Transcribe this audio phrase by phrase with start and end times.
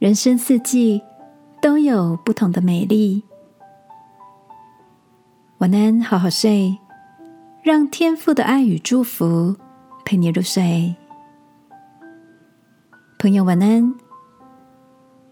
[0.00, 1.02] 人生四季
[1.60, 3.22] 都有不同的美丽。
[5.58, 6.78] 晚安，好好睡，
[7.62, 9.54] 让天父的爱与祝福
[10.02, 10.96] 陪你入睡。
[13.18, 13.94] 朋友，晚安。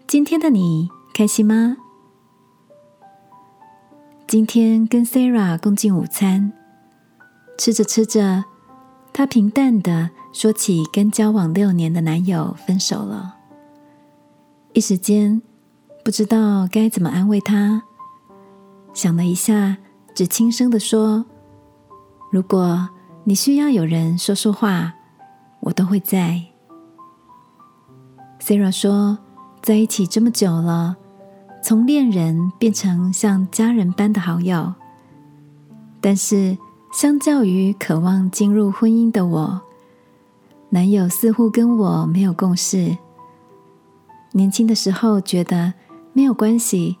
[0.05, 1.75] 今天的你开心吗？
[4.27, 6.53] 今天跟 Sarah 共进午餐，
[7.57, 8.45] 吃着吃着，
[9.11, 13.37] 她平淡的说起跟交往六年的男友分手了。
[14.79, 15.41] 一时间
[16.05, 17.83] 不知道该怎么安慰他，
[18.93, 19.75] 想了一下，
[20.15, 21.25] 只轻声的说
[22.31, 22.87] ：“如果
[23.25, 24.93] 你需要有人说说话，
[25.59, 26.41] 我都会在。
[28.39, 29.19] ”Sarah 说
[29.61, 30.95] ：“在一起这么久了，
[31.61, 34.73] 从恋人变成像家人般的好友，
[35.99, 36.57] 但是
[36.93, 39.59] 相较于渴望进入婚姻的我，
[40.69, 42.97] 男友似乎跟我没有共识。”
[44.31, 45.73] 年轻的时候觉得
[46.13, 46.97] 没有关系，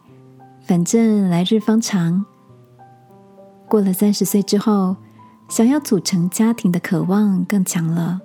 [0.61, 2.25] 反正来日方长。
[3.67, 4.95] 过了三十岁之后，
[5.47, 8.19] 想要组成家庭的渴望更强了。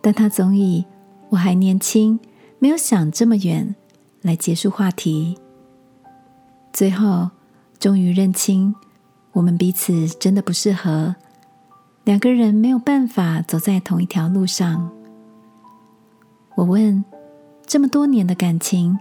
[0.00, 0.84] 但他总以
[1.28, 2.18] 我还年轻，
[2.58, 3.74] 没有想这么远
[4.22, 5.38] 来结束话题。
[6.72, 7.30] 最后，
[7.78, 8.74] 终于认清
[9.32, 11.14] 我们彼此真的不适合，
[12.04, 14.90] 两个人没有办法走在同一条路上。
[16.54, 17.04] 我问。
[17.72, 18.98] 这么多年的感情，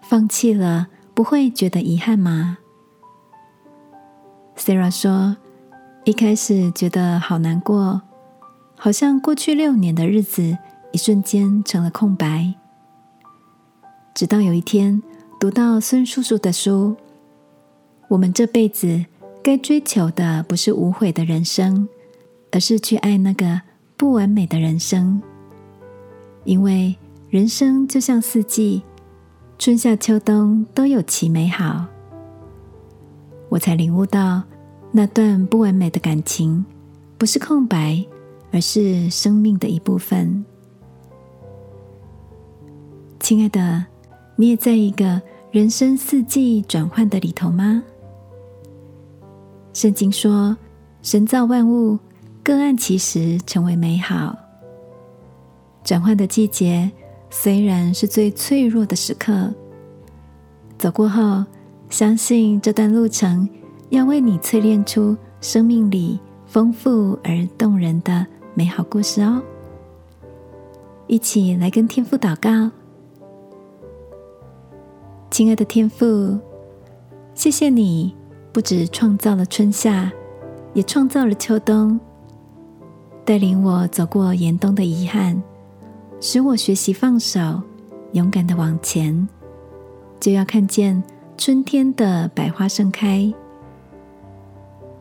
[0.00, 2.58] 放弃了不会觉得遗憾吗
[4.56, 5.36] ？Sarah 说
[6.06, 8.00] ：“一开始觉得好难过，
[8.76, 10.56] 好像过去六年的日子
[10.92, 12.54] 一瞬间成了空白。
[14.14, 15.02] 直到有一天
[15.40, 16.94] 读到孙叔叔的书，
[18.06, 19.04] 我们这辈子
[19.42, 21.88] 该追求的不是无悔的人生，
[22.52, 23.62] 而是去爱那个
[23.96, 25.20] 不完美的人生，
[26.44, 26.94] 因为。”
[27.32, 28.82] 人生就像四季，
[29.58, 31.86] 春夏秋冬都有其美好。
[33.48, 34.42] 我才领悟到，
[34.90, 36.62] 那段不完美的感情
[37.16, 38.04] 不是空白，
[38.50, 40.44] 而是生命的一部分。
[43.18, 43.82] 亲爱的，
[44.36, 47.82] 你也在一个人生四季转换的里头吗？
[49.72, 50.54] 圣经说，
[51.00, 51.98] 神造万物，
[52.44, 54.36] 各按其时成为美好。
[55.82, 56.92] 转换的季节。
[57.34, 59.50] 虽然是最脆弱的时刻，
[60.76, 61.42] 走过后，
[61.88, 63.48] 相信这段路程
[63.88, 69.42] 要为你淬炼出生命里丰富而动人的美好故事哦。
[71.06, 72.70] 一起来跟天父祷告，
[75.30, 76.38] 亲爱的天父，
[77.34, 78.14] 谢谢你
[78.52, 80.12] 不止创造了春夏，
[80.74, 81.98] 也创造了秋冬，
[83.24, 85.42] 带领我走过严冬的遗憾。
[86.24, 87.60] 使我学习放手，
[88.12, 89.28] 勇敢的往前，
[90.20, 91.02] 就要看见
[91.36, 93.34] 春天的百花盛开。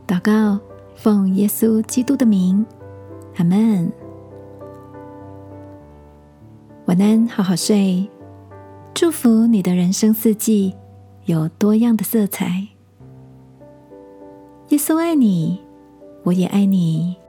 [0.07, 0.59] 祷告，
[0.95, 2.65] 奉耶稣基督的名，
[3.35, 3.91] 阿门。
[6.85, 8.09] 晚安，好好睡。
[8.95, 10.75] 祝福你的人生四季
[11.25, 12.67] 有多样的色彩。
[14.69, 15.61] 耶稣爱你，
[16.23, 17.20] 我也爱你。